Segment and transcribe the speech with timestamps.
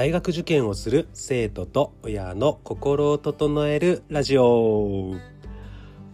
[0.00, 5.12] 大学受験をする生徒と親の心を整えるラジオ。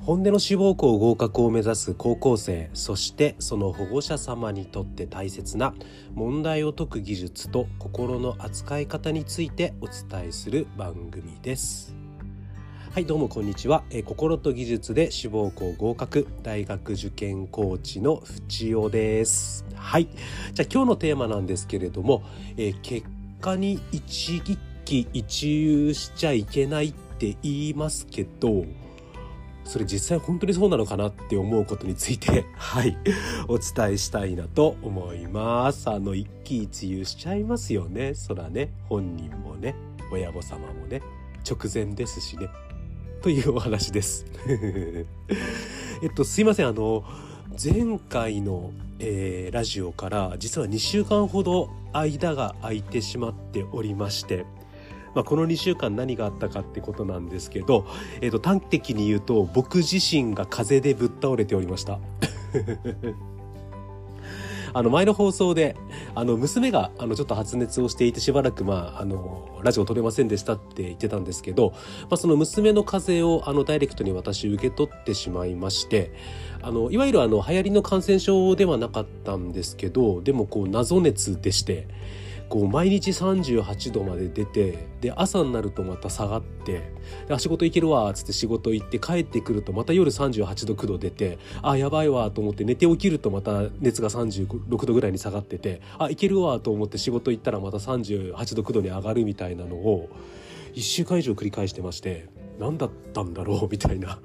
[0.00, 5.72] 本音の志望校合格を目指す高校生そしてその保護者様にとって大切な
[6.14, 11.94] 問題を解く技術と心の扱い方についてお伝えする番組です。
[12.96, 19.66] はいどうもこんにちは、え心と技術で志望校合格大学受験コーチの淵尾です。
[19.76, 20.08] はい。
[20.54, 22.24] じゃあ今日のテーマなんですけれども、
[22.56, 23.06] えー、結
[23.46, 24.42] 果に一
[24.84, 28.64] 喜一憂しちゃいけないって言いますけど
[29.64, 32.96] それ実際本当にそうなのかなって思うことについて はい
[33.46, 35.88] お伝えしたいなと思います。
[35.90, 38.14] あの一喜一憂しちゃいますよね。
[38.14, 39.74] そらね本人もね
[40.12, 41.02] 親御様もね
[41.48, 42.48] 直前ですしね。
[43.22, 44.24] というお話です。
[46.02, 46.66] えっとすいません。
[46.66, 47.04] あの
[47.62, 54.44] 前回の、えー、ラジオから実は2週間ほど間が空いてしまっておりまして、
[55.14, 57.86] まあ、この2週間何があったかってことなんですけど、
[58.20, 61.98] えー、と端的に言うと僕自身が風邪でぶっ倒れておりました。
[64.76, 65.74] あの前の放送で
[66.14, 71.70] あの娘があのちょっと発熱をしていてしばらくまああのラジオ撮れませんでしたって言ってたんですけど、
[72.02, 76.12] まあ、その娘の風邪をあのダイレクトに私受け取ってしまいまして
[76.60, 81.88] あのいわゆるあの流行りの感染症ではなかったんですけどでもこう謎熱でして。
[82.48, 86.92] こう毎日38度まで出てで朝になるとまた下がって
[87.28, 100.08] で仕事行けるわっつって仕事行って帰ってくるとまた夜38度9度出てあやばいわと思って寝て起きるとまた熱が36度ぐらいに下がっててあいけるわと思って仕事行ったらまた38度9度に上がるみたいなのを
[100.74, 102.28] 1週間以上繰り返してまして
[102.60, 104.18] 何だったんだろうみたいな。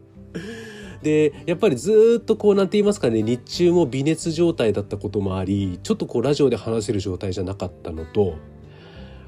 [1.04, 8.36] でやっぱりずっとこうなんて言いますかね日中も微熱状態だったこともありちょっとこうラジオで話せる状態じゃなかったのと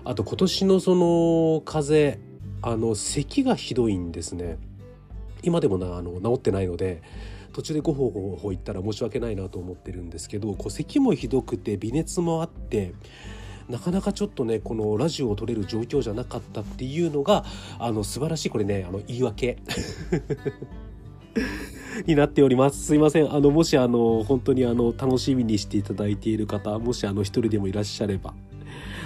[0.05, 4.57] あと今年のその風邪あの咳がひどいんですね。
[5.41, 7.01] 今でもなあの治ってないので
[7.51, 12.93] 途中でごほごほ言ったら申し訳ないなと思ってるんですけどこう咳もひどくて微熱もあって
[13.69, 17.43] なかなかちょっとねこのラジオを撮れる状況じゃなかったっていうのが
[17.79, 19.57] あの素晴らしいこれねあの言い訳。
[22.07, 22.83] になっております。
[22.83, 23.33] すいません。
[23.33, 28.33] あの、もしあの、本当にあの、楽しみにしていただいている方、もしあの、一人でもいらっしゃれば、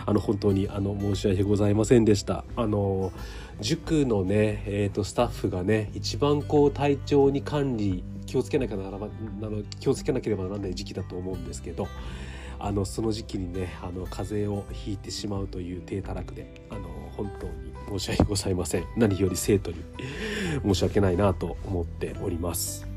[0.05, 2.45] あの、本当にあの、申し訳ございませんでした。
[2.55, 3.11] あの、
[3.59, 9.09] 塾のね、えっ、ー、と、スタッフがね、一番こう、体調に管理、気をつけなきゃならな、あ
[9.41, 11.87] の、気をつけなければならない時期だと思うんですけど、
[12.59, 16.81] あの、その時期にね、あの、風邪をひいてしまうという低たらくで、あの、
[17.15, 18.85] 本当に申し訳ございません。
[18.95, 19.77] 何より生徒に
[20.63, 22.87] 申し訳ないなと思っております、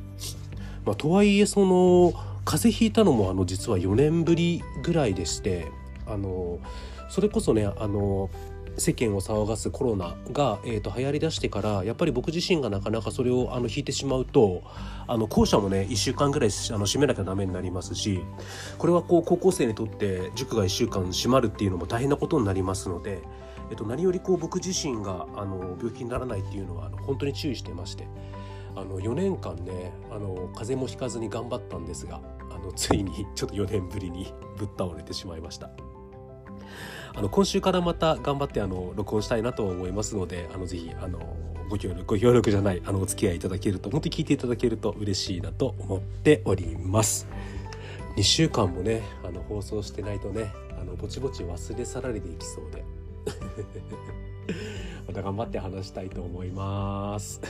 [0.84, 2.12] まあ、とはいえその
[2.44, 5.66] 風邪ひいたのもあの実は4年ぶりぐらいでして
[6.06, 6.59] あの
[7.09, 8.31] それこそねあの
[8.76, 14.62] 世間を騒がすコロナが、えーと、流行りだしてからやっぱり僕自身がなかなかそれをあの引いてしまうと
[15.06, 18.25] あの校舎もね1週間ぐらいあの閉めなきゃダメになりますし
[18.78, 23.22] これはこう高校生にとって塾が1週間閉まるっていうのも大変なことになりますので
[23.70, 28.09] えっと、何よりこう僕自身があの病気にならないっていうのはあの本当に注意してまして
[28.75, 32.20] あの4年間ねあの風邪もひかずに頑張ったんですが
[32.50, 35.70] あのついにちょっと4年ぶりにぶっ倒れてしまいました。
[37.14, 41.19] あの今週からまた頑張ってあの録音したいなと思いますのであのぜひあの
[41.69, 47.26] ご協力ご協力じゃないあのお付き合いいただけると本当に聞いていただけると嬉しいなと思っております。
[48.16, 52.84] 2週間もねあの放送してないとねあのぼちぼち忘れ去られていきそうで
[55.10, 57.41] また頑張って話したいと思います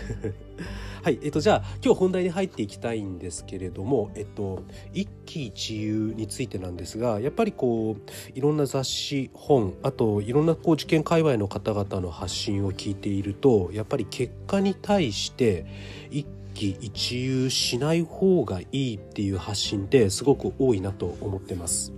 [1.04, 4.62] はい、えっと、じゃあ今日本題に入っていきたいんですけれども、えっと、
[4.94, 15.66] 一喜一憂についてなんですがやっぱりこういろんな雑誌本あといろんなこう受験界隈の方々の発信を聞いているとやっぱり結果に対して
[16.10, 21.92] 一喜一憂しない方がいいっていう発信ってすごく多いなと思ってます。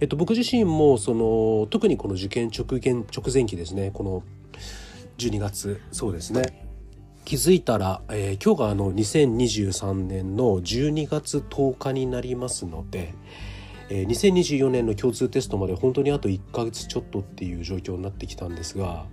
[0.00, 4.22] えっと、僕自身もその特にこの受験直前直前期ですねこの
[5.18, 6.66] 12月そうですね
[7.24, 13.12] 気づいたら、えー、今日があの2023年の12月10日になりますので、
[13.90, 19.04] えー、2024年の共通テストまで本当にあと1ヶ月ちょっとっていう状況になってきたんですが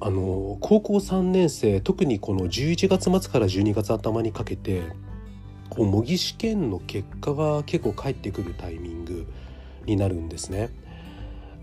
[0.00, 4.82] あの高校3年生特にこの11月末から12月頭にかけて
[5.68, 9.26] こう模擬試験の結果が結構返ってくるタイミング
[9.84, 10.70] になるんですね。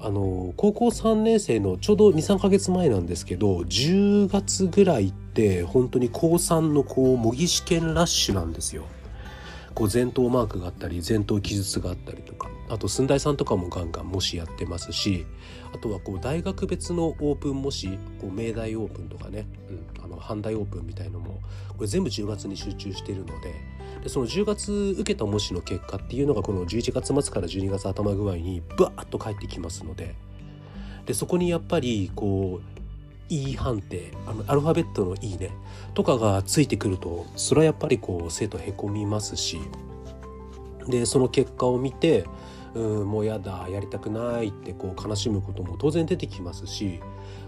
[0.04, 8.86] あの高校3年生のちょうど23ヶ月前なんですけど10月ぐらいって本当に高3のこう模擬試験ラッシュなんですよ。
[9.76, 12.50] こう前頭マークがあったり前頭記述があったりとか。
[12.72, 15.26] あと寸大さんとかもガンガン模試やってますし
[15.74, 19.86] あとはこう大学別のオープン模試こう明大オープンとかね、うん、
[20.16, 23.54] の阪大オープンみたいのもこれ全部10月に集中しているので
[24.04, 30.16] でその10月受けた模試の結果っていうのがこの11月末から12月頭ぐらいにバーッと返ってきますので
[31.06, 32.82] でそこにやっぱりこう
[33.30, 35.52] E 判定あのアルファベットの E ね
[35.94, 39.60] とかがついてくるとそれはやっぱりこう生徒へこみますし
[40.88, 42.26] でその結果を見て
[42.74, 47.00] うんもうやだやりたくないってこう悲しむことも当然出てきますし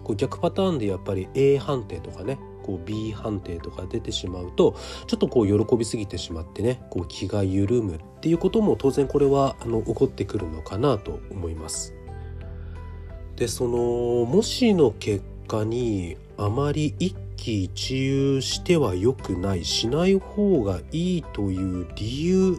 [0.04, 4.76] こう逆パターンでやっぱり A 判定とかねこう B 判定とか出てしまうと
[5.06, 11.94] ちょっとこう喜びすぎてしまってねこう気が緩むっていうことも当然これはあの起こってくるのかなと思います。
[13.36, 22.58] でその模試の結果にあまり一喜一憂しては良くないしない方がいいという理由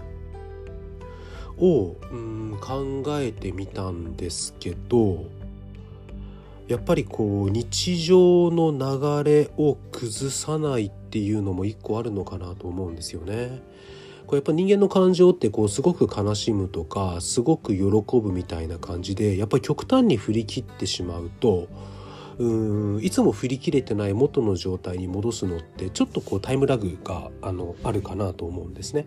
[1.59, 5.25] をうん考えてみたんですけど
[6.69, 13.63] やっぱりこう日常の流れを崩さないっていうのも一個あるのかなと思うんですよね。
[14.27, 17.85] こうやっぱ人間の感情ってこうすごく悲しむとかすごく喜
[18.21, 21.69] ぶみたいな感じでやっぱり極端に振り切ってしまうと
[22.39, 29.07] うんいつも振り切れてない元の状態に戻すのってちょっとこうタイムラグがあのあるかなと思うんですね。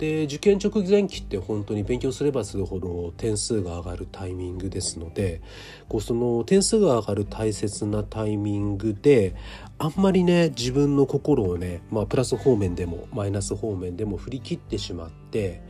[0.00, 5.42] で受験直前期って本当に勉強すればするほど点数が上がるタイミングですので
[5.90, 9.36] こうその点数が上がる大切なタイミングで
[9.76, 15.62] あんまりね自分の心をね、まあ、プラス方面でもマイナス方面でも振り切ってしまって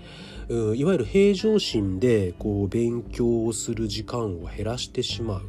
[0.49, 5.43] うんいわゆる平常心でこう勉強をする時間を減らしてしまう。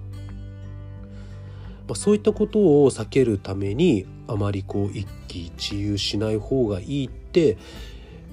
[1.87, 7.57] まあ、そういったことを避けるためにあまりこう一喜一憂しない方がいいって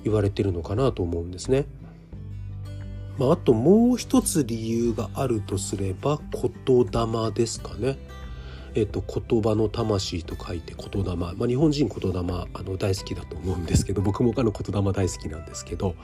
[0.08, 1.66] 言われてるのかなと思うんですね。
[3.18, 7.98] まあ、あともう一つ理由があるとすれば言霊ですかね。
[8.74, 12.22] えっと、言葉の魂と書いて言霊、まあ、日本人言霊あ
[12.62, 15.96] の大好きだと思うんですけど僕もあの言霊大好きなんですけど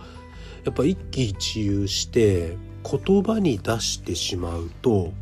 [0.64, 5.12] やっぱ一喜一憂して言葉に出してしまうと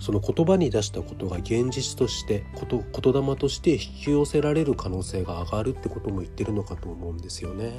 [0.00, 7.72] その言葉に出したことが現実として言霊として引き寄せられる可能性が上がるってことも言ってるのかと思うんですよね。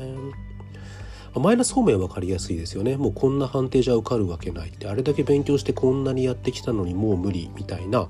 [1.36, 2.98] マイナス方面分かりやすいですよね。
[2.98, 8.10] もうこんな判定じゃ受かるわけないって、あれだけ勉強してこんなにやってきたのにもう無理みたいな、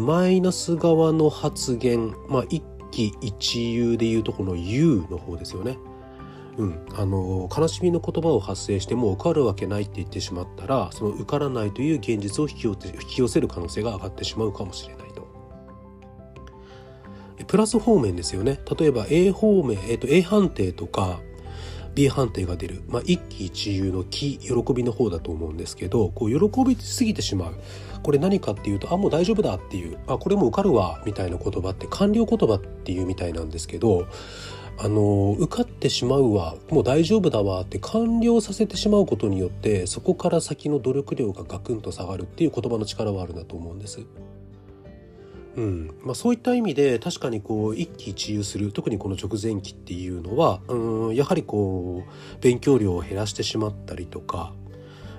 [0.00, 5.76] マイナス側の発言、まあ一喜一憂でいうとこの「憂」の方ですよね。
[6.56, 15.24] うん、あの悲しみの言葉を発生しても受かるわけないって言ってしまったらその受からないという現実を引き寄引き寄せる可能性が上がってしまうかもしれないと。
[17.46, 18.60] プラス方面ですよね。
[18.78, 21.20] 例えば A 方面、えー、と A 判定とか
[21.94, 27.54] B 判定が出る、まあ、一喜一憂の喜喜びの方だと思うんですけどこう喜びすぎてしまう。
[28.02, 29.98] これ何かっていうとあもう大丈夫だっていう。
[30.06, 34.06] あこれも受かるわみたいな言葉って完了言葉っていうみたいなんですけど
[34.76, 44.04] あの受かってしまうわもう大丈夫だわって完了させてしまうことによってそこから先の努力量がガクンと下がるっていう言葉の力はあるなと思うんです。
[45.56, 54.52] うんまあ、そういった意味で確かにこう一喜一憂する特にこの直前期っていうのはうんやはりこう勉強量を減らしてしまったりとか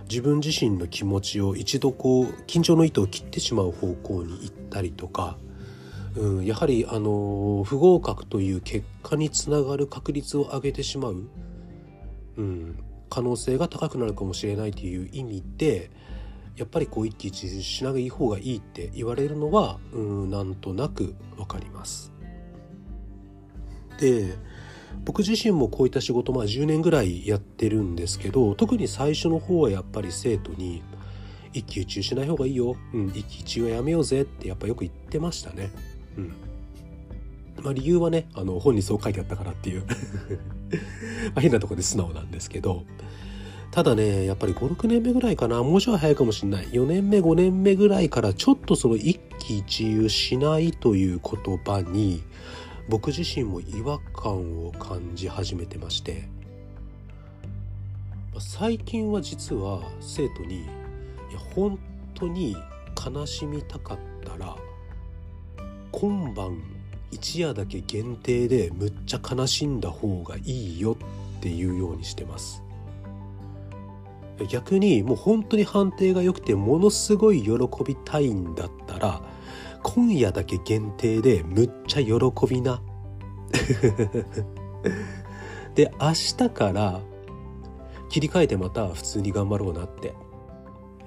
[0.10, 5.38] 自分自身の気持ちを一度こう緊張の糸を切ってしまう方向に行ったりとか
[6.16, 11.28] うん、やはりあの不合格という結果につながる確率を上げてしまう、
[12.38, 12.80] うん、
[13.10, 15.92] 可能性が高くなるかもしれないという意味で
[16.56, 22.14] やっぱりこう一喜一憂しない方がいいって言われるのは、うん、なんとなくわかります。
[24.00, 24.36] で
[25.04, 30.82] 僕自身もこういった仕事まあ10年ぐらいやってるんですけど特に最初の方はやっぱり生徒に
[31.54, 35.72] 一喜一憂しない方がいいよ、うん、一喜一憂はやめようぜってやっぱよく言ってましたね。
[36.18, 36.34] うん。
[37.64, 39.84] まあ、理由はねあの本にそう書いてあったからっていう。
[41.34, 42.84] ま変なとこで素直なんですけど。
[43.72, 45.62] ただねやっぱり56年目ぐらいかな。
[45.62, 46.68] もうちょい早いかもしんない。
[46.68, 52.24] 4年目5年目ぐらいからちょっとその一喜一憂しないという言葉に
[52.88, 56.30] 僕自身も違和感を感じ始めてまして。
[58.38, 60.64] 最近は実は生徒に
[61.32, 61.80] 「いや本
[62.14, 62.56] 当に
[63.06, 64.58] 悲しみたかったら
[65.98, 66.62] 今晩
[67.10, 70.98] 一夜だけ限定でむっちゃ悲しんだ方がいいよ
[71.38, 72.62] っていうようにしてます
[74.50, 77.54] 逆にもう本当に判定が良くてものすごい喜
[77.86, 79.22] びたいんだったら
[79.84, 82.14] 今夜だけ限定でむっちゃ喜
[82.46, 82.82] びな
[85.76, 87.00] で明日から
[88.10, 90.14] 切り替えてまた普通に頑張ろうなって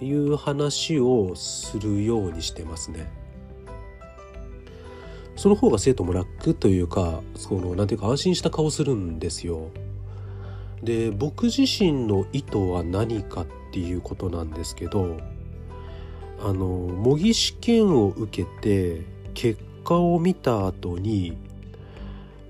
[0.03, 3.18] いう話をするようにしてますね。
[5.39, 9.71] その方が生徒も楽というかそのなんていうか安心した顔するんですよ。
[10.83, 15.17] で僕自身の意図は何かっていうことなんですけど
[16.41, 19.05] あの模擬試験を受けて
[19.35, 21.37] 結果を見た後に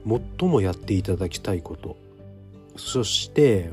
[0.06, 1.96] 最もやっていただきたいこと
[2.76, 3.70] そして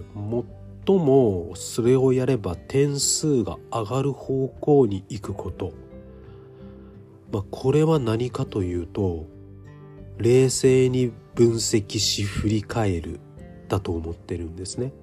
[0.86, 5.74] 最もそれをやれば点数が上がる方向に行くこと、
[7.36, 9.26] まあ、これは何かというと
[10.18, 13.20] 冷静に分析し振り返る
[13.68, 14.94] だと思ってるんですね。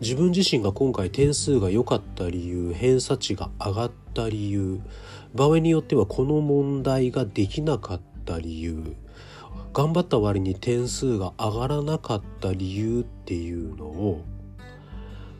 [0.00, 4.80] 自分自身が今回点数が良かった理由偏差値が上がった理由
[5.34, 8.96] 場合によってはこの問題ができなかった理由
[9.74, 14.24] 頑張った割に点数が上がらなかった理由っていうのを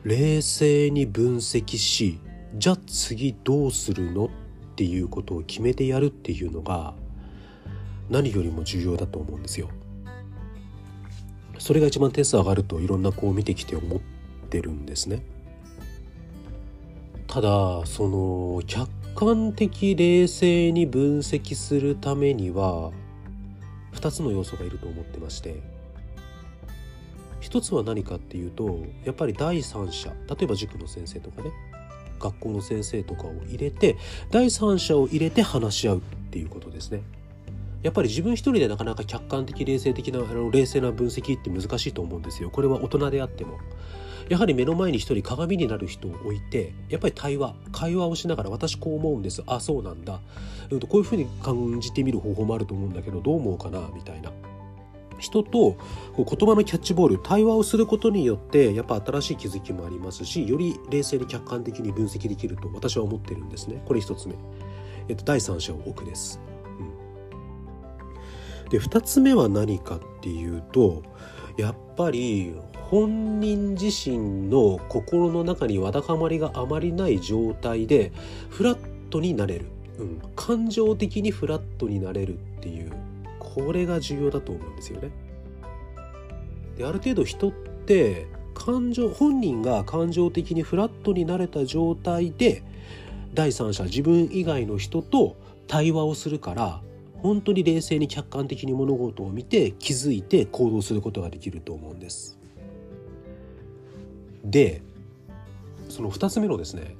[0.04, 2.20] 冷静に分析し
[2.54, 4.28] じゃあ次どうするのっ
[4.76, 6.94] ていうことを決めてやるっていうのが
[8.10, 9.68] 何よりも重要だと思うんですよ。
[11.58, 14.00] それが一番点数上がるといろんな子を見てきて思っ
[14.50, 15.22] てるんですね。
[17.26, 22.90] ただその客観的冷静に分析するためには
[23.94, 25.62] 2つの要素がいると思ってまして
[27.40, 31.50] 一つは何かっていうとやっぱり第三者例えば塾の先生とかね
[32.22, 33.96] 学校の先生とかを入れて
[34.30, 36.00] 第三者を入れて話し合うっ
[36.30, 37.02] ていうことですね。
[37.82, 42.50] やっぱり自分一人でなかなか客観的冷静的なあの冷静な分析って難しいと思うんですよ。
[42.50, 43.58] これは大人であっても。
[44.28, 50.20] やはり目の前に一人鏡になる人を置いてやっぱり対話会話をしながら私こう思うんですあそうなんだ
[50.70, 54.30] うんこういうふうに感じてみる方法もあると思うんだけどどう思うかなみたいな
[55.22, 55.76] 人とこ
[56.18, 63.80] う言葉のキャッチボール対話をすることによってやっぱ新しい気づきもありますしより冷静に客観的に分析できると私は思ってるんですね。
[63.86, 64.34] これ一つ目、
[65.08, 66.40] えっと、第三者を置くです、
[68.64, 71.02] うん、で二つ目は何かっていうと
[71.56, 72.54] やっぱり
[72.90, 78.12] 本人自身の心の中にわだかまりがあまりない状態で
[78.50, 79.66] フラットになれる、
[79.98, 82.92] うん、感情的にフラットになれるっていう
[83.42, 85.10] これが重要だと思うんですよね。
[86.76, 92.62] である程度人って感情本人が感情的にフラットになれた状態で
[93.34, 96.80] 第三者自分以外の人と対話をするから
[97.16, 102.38] 本当に冷静に客観的に物事を見て気づいて行動することができると思うんです。
[104.44, 104.82] で
[105.88, 106.96] その2つ目のですね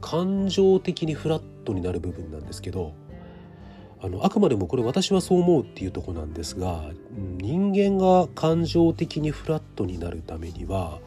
[0.00, 2.94] 感情的にフラットになる部分なんですけど
[4.02, 6.90] あのあくまでもこれ私はそう思うっていうとこなんですが
[7.38, 11.00] 人間が感情的にフラットになるためには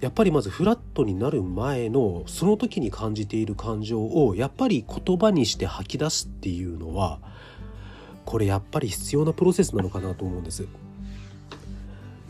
[0.00, 7.20] やっぱりまずフラットになる前のその時に感じている感情をやっぱり言葉にして吐き出すっていうのは
[8.24, 10.66] これやっぱり必要なプロセスなのかなと思うんです。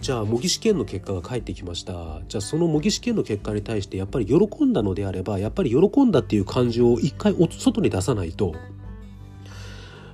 [0.02, 8.52] じゃあ模擬試験の結果が返ってきましたじゃあその模擬試験の結果に対してやっぱり喜んだのであればやっぱり喜んだっていう感情を一回外に出さないと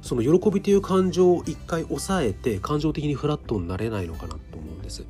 [0.09, 5.05] その喜びという感情を一回抑えて感情的にフラットになれないのかなと思うんです。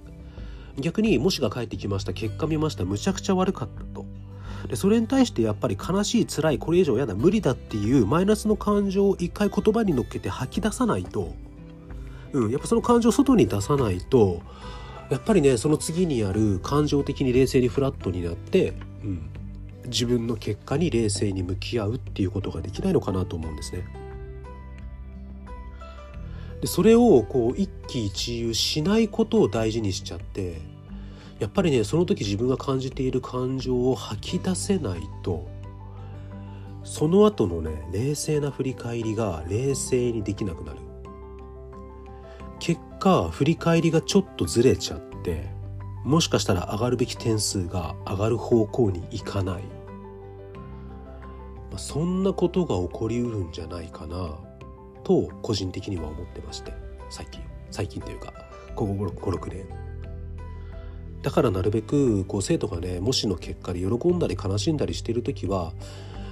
[0.76, 4.06] 逆にもしが返ってきました結果見ましたむちゃくちゃ悪かったと。
[4.66, 11.32] でそれに対してやっぱり悲しい辛いこれ以上やだ無理だっていうマイナスの感情を一回言葉に乗っけて吐き出さないと。
[12.32, 14.42] うん、やっぱその感情を外に出さないと
[15.10, 18.74] やっぱりねその次にある感情的に冷静にフラットになって、
[19.04, 19.30] うん、
[19.84, 24.07] 自分の結果に冷静に向き合うっていうことができないのかなと思うんですね。
[26.60, 30.60] でそれをこう一喜一憂しないことを大事にしちゃって
[31.38, 35.48] やっぱりねその時自分が感じている感情を吐き出せないと
[36.82, 40.88] その後のね冷静な振り返りが冷静にできなくなる。
[42.58, 45.48] 結果振り返りがちょっとずれちゃって
[46.04, 49.62] もしかしたら上がるべき点数が上がる方向にいかない、
[51.70, 54.47] まあ、そんなことが起こりうるんじゃないかな
[55.08, 56.74] と個人的には思ってまして
[57.08, 58.34] 最近最近というか
[58.76, 59.66] ここ56年
[61.22, 65.72] だからなるべくこう生徒がねもしの結果で喜んだり悲しんだりしてる時は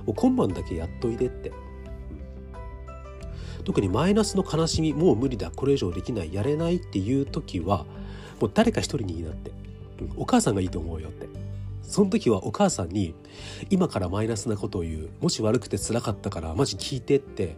[0.04, 1.52] もう今晩だけやっといでって。
[3.64, 7.84] 特にマイナスの悲しみもう無理だこれ以上できないやれないっていう時は
[8.40, 9.50] もう誰か一人になって、
[10.16, 11.26] お母さんがいいと思うよって。
[11.82, 13.14] その時はお母さんに
[13.68, 15.08] 今からマイナスなことを言う。
[15.20, 17.56] もし悪くて辛かったからマジ聞いてって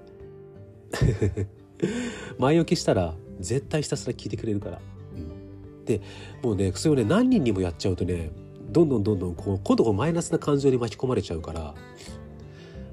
[2.38, 4.80] 前置きしたら絶対ひたすら聞いてくれるから、
[5.14, 6.00] うん、で
[6.42, 8.30] もうねそれをね何人にもやっちゃうとね
[8.71, 11.75] どんどんどんどんこう今度マイナスな感情に巻き込まれちゃうから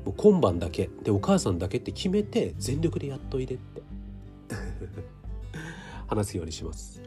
[0.06, 3.82] もう今晩だけでお母さんだけって決めて全力でやっといでって。
[6.08, 7.02] 話すようにします。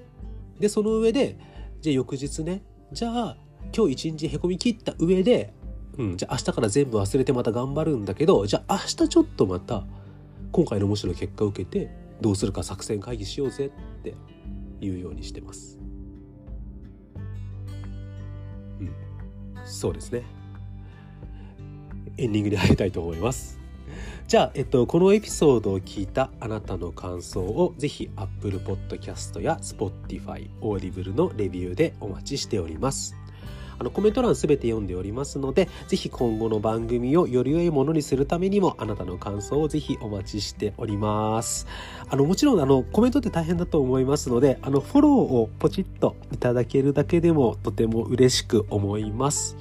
[0.58, 1.38] でその上で
[1.80, 3.36] じゃあ翌日ねじゃあ
[3.76, 5.52] 今日一日へこみ切った上で、
[5.96, 9.84] うん、じゃあ明日から全部忘れてまた頑張るんだけどじゃあ明日ちょっとまた
[10.52, 11.90] 今回の面白い結果を受けて
[12.20, 14.14] どうするか作戦会議しようぜって
[14.80, 15.78] 言うようにしてます。
[18.80, 18.92] うん。
[19.64, 20.24] そうですね。
[22.16, 23.58] エンディングに入りたいと思います。
[24.26, 33.17] じゃあ、えっと、このエピソードを聞いたあなたの感想をぜひ Apple Podcast や Spotify、Audible のレビューでお待ちしております。
[33.78, 41.66] あのコメント欄すべて読んでおりますので、ぜひ今後の番組をより良いものにするためにも、あなたの感想をぜひお待ちしております。
[42.08, 49.56] あの、もちろん、あの、コメントって大変だと思いますので、あの、フォローをポチッといただけるだけでもとても嬉しく思います。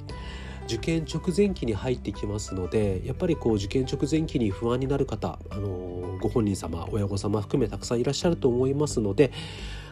[0.68, 9.32] 受験直前期に入ってきますのでやっぱりこう受験直前期に不安になる方、あのご本人様親御様含めたくさんいらっしゃると思いますので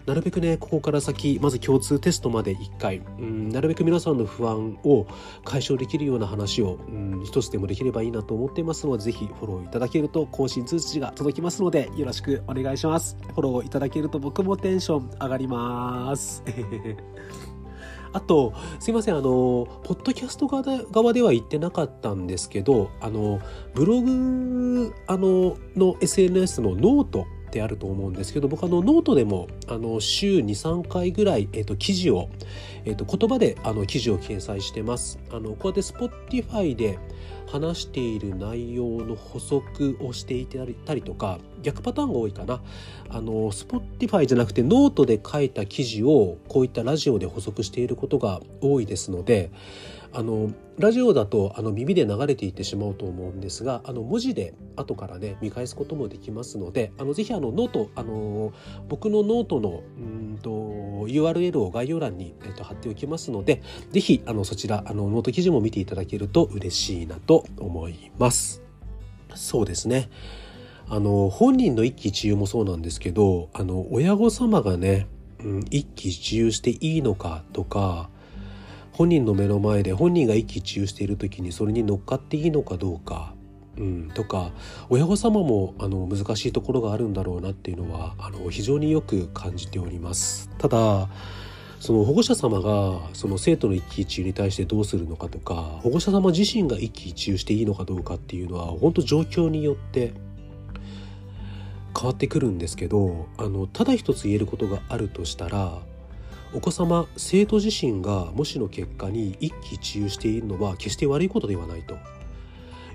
[0.07, 2.99] なるべくねここから先まず共通テストまで1回。
[3.19, 5.07] うんなるべく皆さんの不安を
[5.45, 13.17] 解消できるような話をうん一つでもできればいいなと思っていますのでぜひフォローいただけると更新通知が届きますのでよろしくお願いします。
[13.35, 16.43] フォローいただけると僕もテンション上がります。
[18.13, 23.41] あと、すいません、あの、ポッドキャスト側では言ってなかったんですけど、あの、
[23.75, 32.29] ブログ、あの、の SNS のノートってあると思うんですけど僕あのノートでもあの週23回ぐらい、えーと、記事を、
[32.85, 35.19] えーと、言葉であの記事を掲載してます。
[35.31, 36.99] あのこうやって Spotify で
[37.47, 42.61] 話している内容の補足をしていたりとか逆パターンが多いかな。
[43.09, 49.51] あの Spotify じゃなくてノートで書いた記事をこういったラジオで補足していることが多いですので
[50.17, 58.55] あのラジオだとあの耳で流れていってしまうと思うんですがあの文字で後からね見返すこともできますのであのぜひあのノートあの
[58.89, 68.63] 僕のノートのうんと URL を概要欄に、えっと、貼っておきますのでぜひあのそちらあのノート記事も見ていただけると嬉しいなと思います。
[69.35, 70.09] そうですね
[70.89, 75.09] あの本人の一喜一憂もそうなんですけどあの親御様がね、
[75.41, 78.09] うん、一喜一憂していいのかとか
[78.97, 83.35] 本人の目の前で本人が一喜一憂している時にそれに乗っかっていいのかどうか、
[83.77, 84.53] うん、とか
[84.89, 90.49] 親御様もあの難しいところがあるんだろうなっていうのはあの非常によく感じております。
[90.57, 91.11] ただ
[91.79, 100.15] その保護者様がその生徒の一喜一憂に対してどうするのかとか保護者様自身が一喜一憂していいのかどうかっていうのは本当状況によって
[101.95, 105.81] 変わってくるんですけどあのただ一つ言えることがあるとしたら
[106.53, 111.97] お子様生徒自身が模試の結果に一喜一憂しているのは決して悪いことではないと。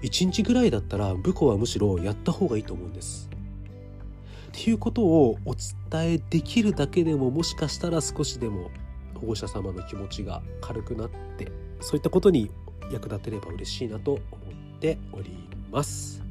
[0.02, 3.30] 1日ぐらいだったら部下はむしろやった方がいいと思うんです。
[4.48, 8.72] っていうことをお伝えできるだけでももしかしたら少しでも
[9.20, 12.50] 保護者様の気持ちが軽くなってそういったことに
[12.92, 14.22] 役立てれば嬉しいなと思
[14.78, 15.32] っており
[15.72, 16.31] ます。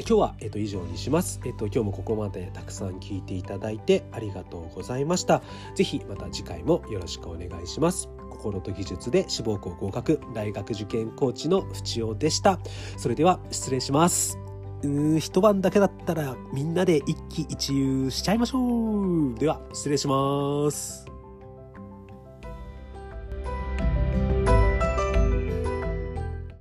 [0.00, 1.40] じゃ今日は、えっと、以上にします。
[1.44, 5.42] えっと、今日もここまでたくさん聞いていただいてありがとうございました。
[5.74, 8.08] ぜひまた次回もよろしくお願いします。
[8.30, 12.58] 心と技術で志望校合格大学受験コーチの淵尾でした。
[12.96, 14.38] それでは失礼します。
[14.82, 19.34] うーん、一晩だけだったらみんなで一喜一憂しちゃいましょう。
[19.34, 21.09] では、失礼します。